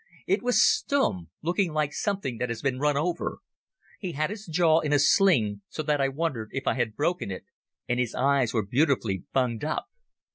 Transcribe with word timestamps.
It 0.25 0.41
was 0.41 0.59
Stumm, 0.59 1.29
looking 1.43 1.73
like 1.73 1.93
something 1.93 2.39
that 2.39 2.49
has 2.49 2.63
been 2.63 2.79
run 2.79 2.97
over. 2.97 3.37
He 3.99 4.13
had 4.13 4.31
his 4.31 4.47
jaw 4.47 4.79
in 4.79 4.93
a 4.93 4.97
sling, 4.97 5.61
so 5.69 5.83
that 5.83 6.01
I 6.01 6.07
wondered 6.07 6.49
if 6.53 6.65
I 6.65 6.73
had 6.73 6.95
broken 6.95 7.29
it, 7.29 7.45
and 7.87 7.99
his 7.99 8.15
eyes 8.15 8.51
were 8.51 8.65
beautifully 8.65 9.25
bunged 9.31 9.63
up. 9.63 9.85